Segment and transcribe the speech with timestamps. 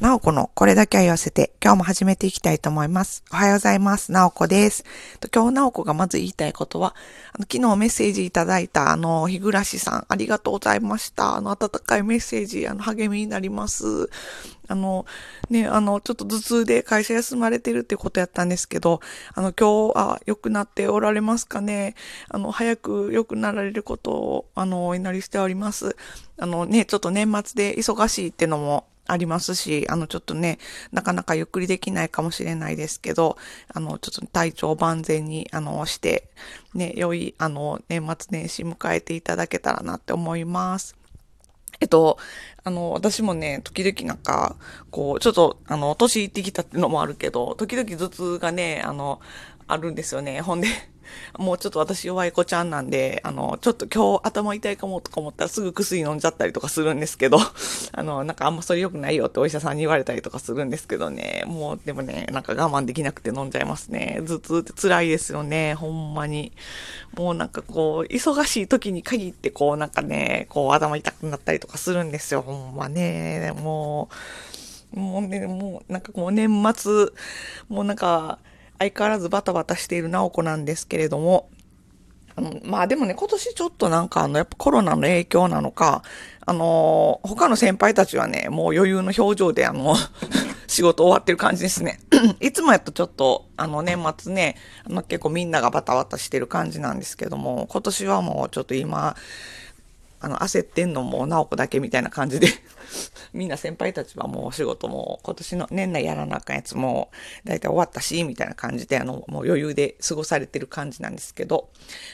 [0.00, 3.24] なおこのこれだけは言わせて、今日も始めていきたいと思います。
[3.32, 4.12] おはようございます。
[4.12, 4.84] なおこです。
[5.34, 6.94] 今日なおこがまず言いたいことは、
[7.32, 11.36] あの昨日メッセージいただいた、あの、日暮さん、ありがとうございました。
[11.36, 14.10] あの、温かいメッセージ、あの、励みになります。
[14.68, 15.06] あの、
[15.48, 19.00] ね、あの、ちょっと頭痛で会社休まれてるってことやったんですけど、
[19.32, 21.94] あの、今日、あ、良くなっておられますかね。
[22.28, 25.96] あの、早く良くなられることを、あの、お祈りしております。
[26.38, 30.58] あのね、ちょっと年末で忙しいってのも、ありますし、あの、ちょっとね、
[30.92, 33.36] なかなかゆっくりできないかもしれないですけど、
[33.72, 36.28] あの、ちょっと体調万全に、あの、して、
[36.74, 40.96] ね、良い、あの、年末年始迎えていただけたらなって思います。
[41.80, 42.18] えっと、
[42.64, 44.56] あの、私もね、時々なんか、
[44.90, 49.20] こう、ちょっと、あの、年いってきたってのもあるけど、時々頭痛がね、あの、
[49.66, 50.40] あるんですよね。
[50.40, 50.68] ほんで、
[51.38, 57.38] もうちょっと私弱い子ちゃんなんで、あの、ちょっと今日頭痛いかもとか思ったらすぐ薬飲んじゃったりとかするんですけど、
[57.92, 64.20] あの、なんかあんまそれ良くないよってお医者さんに言われたりとかするんですけどね、もうでもね、なんか我慢できなくて飲んじゃいますね。
[64.26, 66.52] 頭痛って辛いですよね、ほんまに。
[67.14, 73.52] もうなんかこう、忙しい時に限ってこうなんかね、こう頭痛くなったりとかするんですよ、ほんまね。
[73.56, 74.08] も
[74.94, 77.08] う、もうね、もうなんかこう年末、
[77.68, 78.38] もうなんか、
[78.78, 81.48] 相変わらずバタバタしている直子なんですけれども、
[82.36, 86.02] あの、まあでもね、今年ちょっとなんかあの、やっぱコロナの影響なのか、
[86.44, 89.96] あの、他の先輩たちはね、もう余裕の表情であの、
[90.68, 91.98] 仕事終わってる感じですね。
[92.40, 99.16] いつもやとちょっと、あの年末ね、あの結構みんながバタバタしてる感じなんですけども、今年はもうちょっと今、
[100.26, 102.48] あの、焦ってんのも直子だけみたいな感じで。
[103.32, 107.10] みんな先輩たちはもうお仕事も今年の年内やらなあかんやつも
[107.44, 111.70] 大体終わったし、みたいな感じで、あの、もう余裕で過ごされてる感じなんですけど、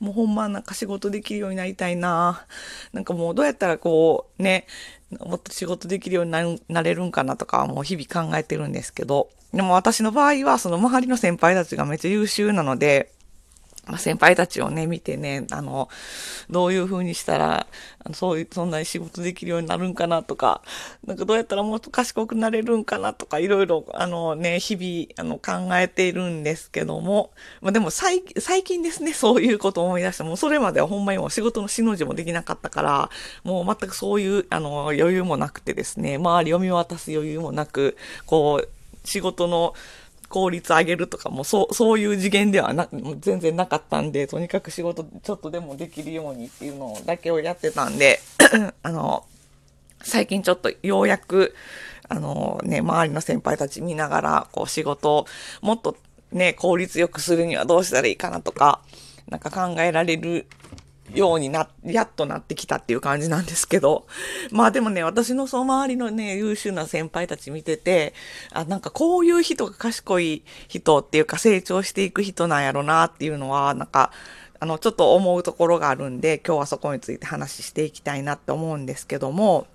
[0.00, 2.46] もうほんまなんか仕事できるようになりたいな。
[2.92, 4.66] なんかもうどうやったらこう、ね、
[5.20, 13.13] もっと仕事できるようになるなれるんかなとかもう日々考えてるんですけど、でも私の場合はその周りの先輩たちがめっちゃ優秀なので、
[13.86, 15.88] まあ、先輩たちをね、見てね、あの、
[16.50, 17.66] どういう風にしたら、
[18.12, 20.62] そういう、そんなに仕事できるようになるんかなとか、
[21.06, 27.30] なんかどうやったらもっと賢くなれるんかなとか、いろいろ、あのね、日々、あの、考えているんですけども、
[27.60, 33.10] まあ、でも最、最近ですね、そういうことを思い出して、もうそれまではほんまにもう仕事のしの字もできなかったから、
[33.42, 37.96] もう全くそういう、あの、余裕もなくてですね、周りを見渡す余裕もなく、
[38.26, 38.68] こう、
[39.04, 39.74] 仕事の、
[40.28, 42.88] 効率上げるとかも、そう、そういう次元ではな、
[43.20, 48.20] 全然なかったんで、とにかく仕事ちょっとでもできるようにっていうのだけをやってたんで、
[48.82, 49.24] あの、
[50.02, 51.54] 最近ちょっとようやく、
[52.08, 55.26] あのね、周りの先輩たち見ながら、こう仕事を
[55.62, 55.96] もっと
[56.32, 58.80] ね、効率よくするにはどうしたらいいかなとか、
[59.28, 60.46] なんか考えられる
[61.12, 64.06] ようにな、やっとなってきたっていう感じなんですけど。
[64.50, 68.14] まあでもね、私のその周りのね、優秀な先輩たち見てて、
[68.52, 74.12] あ、なんかこういう人が賢い人っていうか成長していく人なんやろなっていうのは、なんか、
[74.60, 79.66] あの、ちょっと思うところがあるんで、今日はそこについて話していきたいなって思うんですけども、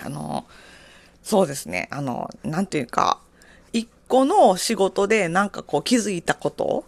[0.00, 0.46] あの、
[1.22, 3.18] そうですね、あの、なんていうか、
[3.72, 6.84] 一個の仕事でなんかこう気づいたこと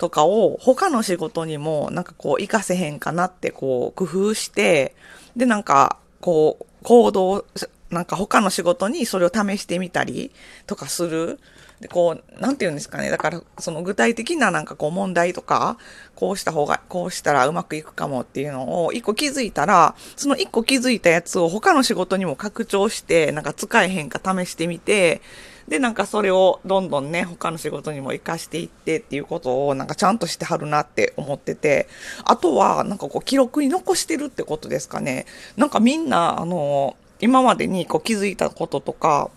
[0.00, 4.94] とかを他の仕事にもなんかこう活かせへんかなってこう工夫して、
[5.36, 7.44] でなんかこう行動、
[7.90, 10.30] なんか他の仕事にそれを試してみたり
[10.66, 11.38] とかする。
[11.80, 13.08] で、こう、なんて言うんですかね。
[13.10, 15.78] だから、その具体的ななんかこう問題とか、
[16.14, 25.22] こうした方が、こうしたらうまくいくかもっていうのを一個気づいたら、その一個気づいたやつを他の仕事にも拡張して、なんか使えへんか試してみて、
[25.68, 31.88] で、なんかそれをどんどんね、他の仕事にも活かしていってっていうことをなんかちゃんとしてはるなって思ってて、
[32.24, 35.24] あとはなんかこう記録に残してるってことですかね。
[35.56, 39.30] なんかみんな、あの、今までにこう気づいたこととか、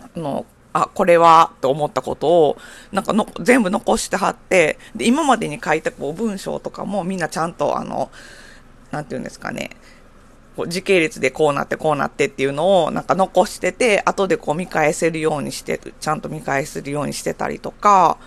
[0.00, 2.58] あの、あ、これは、と思ったことを、
[2.90, 8.10] なんかの、全部残してはって、で、今までに書いたこう文章とかもみんなちゃんとあの、
[8.90, 9.70] なんていうんですかね、
[10.56, 18.18] こう時系列でこうなってこうなってっていうのをなんか残してて、後でこう見返せるようにして、ちゃんと見返せるようにしてたりとか、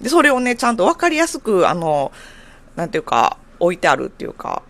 [0.00, 2.12] で、それをね、ちゃんとわかりやすく、あの、
[2.76, 4.62] なんていうか、置いてあるっていうか、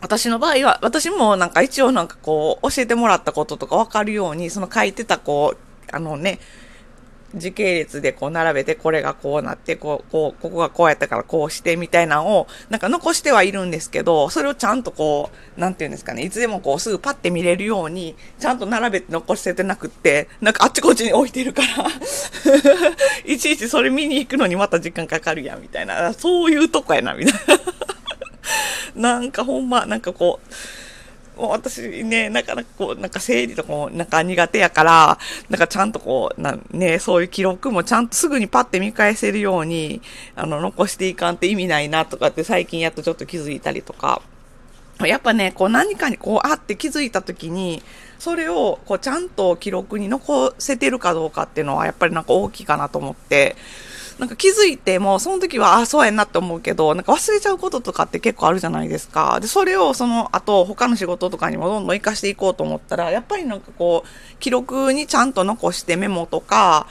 [0.00, 6.38] 私の場合は、私もなんか一応なんかこう、教えてもらったこととかわかるように、その書いてたこう、あのね、
[7.34, 21.86] 時系列でこう並べて、これがこうなって、こう、こう、ここがこうやったからこうしてみたいなのを、なんか残してはいるんですけど、それをちゃんとこう、なんていうんですかね、いつでもこうすぐパッて見れるように、ちゃんと並べて残しててなくって、なんかあっちこっちに置いてるから
[23.26, 26.12] いちいちそれ見に行くのにまた時間かかるやん、みたいな。
[26.12, 27.34] そういうとこやな、みたい
[28.94, 29.18] な。
[29.18, 30.54] なんかほんま、なんかこう、
[31.36, 35.18] もう私ね、なかなかこう、なんか整理とかもなんか苦手やから、
[35.50, 40.00] なんかちゃんとこう、なね、そういう記録もちゃんとすぐにパッて見返せるように、
[40.34, 44.22] あの、残していかんって意味ないなとかって最近やっとちょっと気づいたりとか。
[45.04, 47.82] やっぱね、こう何かにこう、あって気づいた時に、
[48.18, 53.56] それをこうちゃんと記録に残せてるかどうかっていうのはやっぱりなんか大きいかなと思って、
[54.18, 59.38] なんか気づいても、その時は、あ、そうやなって思うけど、なんか忘れちゃうこととかって結構あるじゃないですか。
[59.40, 66.86] で、それをその後、他の仕事とかにもどんどん活かしていこうと思ったら、やっぱりなんかこう、記録にちゃんと残してメモとか、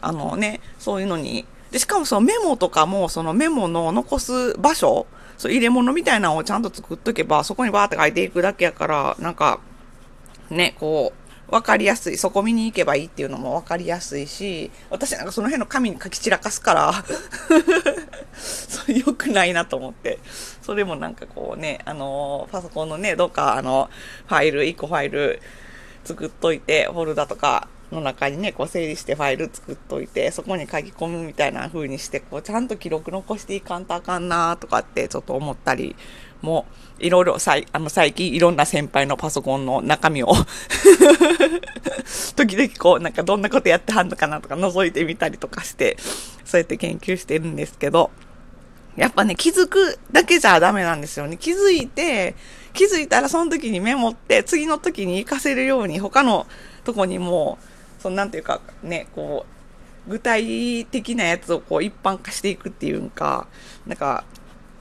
[0.00, 9.60] あのね、そういうのに、で、しかもそのメモとかも、そのメモの残す場所、そう入れ物みたいなのをちゃんと作っとけば、そこにバーって書いていくだけやから、なんか、
[10.50, 11.21] ね、こう、
[11.52, 12.16] 分かりやすい。
[12.16, 17.04] そこ見に行けばいいっていうのも分かりやすいし、私なんかその辺の紙に書き散らかすから
[18.32, 20.18] それ良くないなと思って。
[20.62, 23.90] それもなんかこうね、あのパソコンのね、どっかあの、
[24.28, 25.42] ファイル、1個ファイル
[26.04, 35.94] 作っといて、フォルダとかの中にね、こう整理してファイル作っといて、そこに書き込むみたいな風にして、こうちゃんと記録残していかんとあかんなとかってちょっと思ったり
[36.40, 36.66] も、
[36.98, 40.32] いろいろさい、あの最近いろんな先輩のパソコンの中身を
[42.36, 45.96] 時々こうなんかどんなことやってはんのかなとか覗いてみたりとかして、
[46.44, 48.10] そうやって研究してるんですけど、
[48.96, 51.38] やっぱね、気づくだけじゃダメなんですよね。
[51.38, 52.34] 気づいて、
[52.74, 56.46] 気づいたらその時にメモって、次の時に活かせるように他の
[56.84, 57.71] とこにもう、
[58.02, 59.46] そのなんていうかね、こ
[60.06, 63.46] う、具体的なやつをこう一般化していくっていうんか、
[63.86, 64.24] なんか、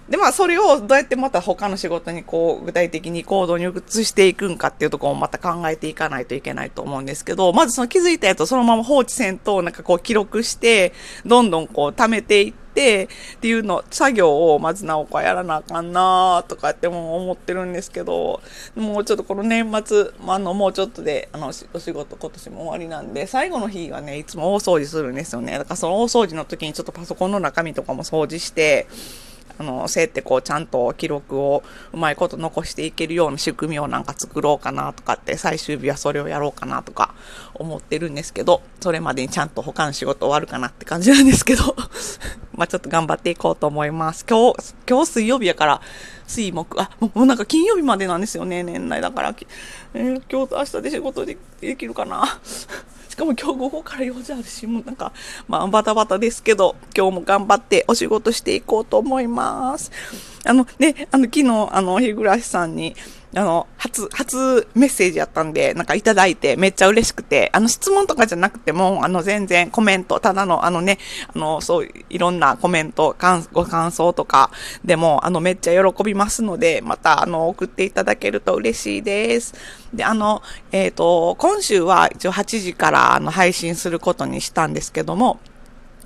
[0.09, 10.91] で、まあ、それをどうやってまた他の仕事にこう、具体的に行動に移していくんかっていうところをまた考えていかないといけないと思うんですけど、まずその気づいたやつをそのまま放置せんと、なんかこう記録して、
[11.25, 18.41] どんどんこう貯めていって、っていうの、作業をまずなおかやらなあかんなとかっても思ってるんですけど、
[18.75, 25.57] もうちょっとこの年末、あの、もうちょっとで、あの、お仕事今年も終わりなんで、最後の日はね、いつも大掃除するんですよね。
[25.57, 28.87] だからその大掃除の時にちょっとパソコンの中身とかも掃除して、
[29.57, 31.63] あの、そうやってこう、ちゃんと記録を
[31.93, 37.13] うまいこと残していけるような仕組みをなんか作ろうかなとかって、最終日はそれをやろうかなとか
[37.53, 41.75] 思ってるんですけど、それまでにちゃんと他の仕事終わるかなって感じなんですけど、
[42.53, 44.25] まあちょっと頑張っていこうと思います。
[44.29, 45.81] 今日、今日水曜日やから、
[46.27, 49.35] 水木、あ、もうなんか金曜日までなんですよね、年内だから。
[49.93, 52.39] えー、今日と明日で仕事でできるかな。
[53.09, 55.11] しかも今日午後から用事あるし、もうなんか、
[55.47, 59.91] まあバタバタですけど、今日も頑張ってお仕事していこうと思います。
[60.45, 62.95] あのね、あの昨日、あの、日暮さんに、
[63.33, 70.97] あの、初、初メッセージやったんで、なんかいただいてめっちゃ嬉しくて、あの質問とかじゃなくても、あの全然コメント、ただのあのね、
[71.33, 73.15] あの、そういろんなコメント、
[73.53, 74.51] ご感想とか
[74.83, 79.53] でも、あのめっちゃ喜びますので、またあの送っていただけると嬉しいです。
[79.93, 80.41] で、あの、
[80.71, 85.39] えっ、ー、と、今週は一応8時からあの配信することにしたんですけども、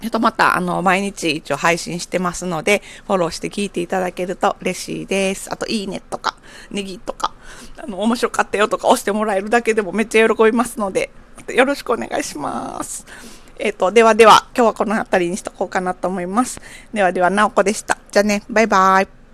[0.01, 5.51] えっと、また、あの、毎日一応配信してますので、フォローして聞いていただけると嬉しいです。
[5.51, 6.35] あと、いいねとか、
[6.69, 7.33] ネギとか、
[7.77, 11.11] あの、面白かったよとか押してもらえるだけでもめっちゃ喜びますので、
[11.53, 13.05] よろしくお願いします。
[13.57, 16.59] えっ、と、ではでは、今日はこの辺りにしとこうかなと思います。
[16.93, 17.97] ではでは、なおこでした。
[18.11, 19.24] じゃあね、バイバイ。